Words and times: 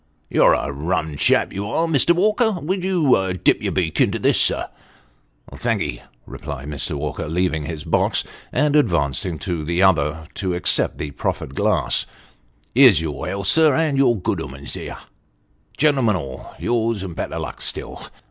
"You're 0.31 0.55
a 0.55 0.71
rum 0.71 1.15
chap, 1.15 1.53
you 1.53 1.67
are, 1.69 1.85
Mr. 1.85 2.11
Walker 2.15 2.53
will 2.59 2.83
you 2.83 3.33
dip 3.33 3.61
your 3.61 3.71
beak 3.71 4.01
into 4.01 4.17
this, 4.17 4.41
sir?"" 4.41 4.67
Thank'ee, 5.53 5.97
sir," 5.97 6.03
replied 6.25 6.69
Mr. 6.69 6.93
Walker, 6.95 7.27
leaving 7.29 7.65
his 7.65 7.83
box, 7.83 8.23
and 8.51 8.75
advancing 8.75 9.37
to 9.37 9.63
the 9.63 9.83
other 9.83 10.25
to 10.33 10.55
accept 10.55 10.97
the 10.97 11.11
proffered 11.11 11.53
glass." 11.53 12.07
Here's 12.73 12.99
your 12.99 13.27
health, 13.27 13.45
sir, 13.45 13.75
and 13.75 13.95
your 13.95 14.17
good 14.19 14.39
'ooman's 14.41 14.73
here. 14.73 14.97
Gentlemen 15.77 16.15
all 16.15 16.55
yours, 16.57 17.03
and 17.03 17.15
better 17.15 17.37
luck 17.37 17.61
still. 17.61 18.01